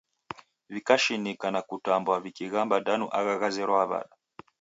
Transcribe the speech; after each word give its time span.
W'ikashinika 0.71 1.47
na 1.53 1.61
kutambwa 1.67 2.15
wikighamba 2.23 2.75
danu 2.85 3.05
agha 3.17 3.35
ghazerwaa 3.41 3.85
w'ada? 3.89 4.13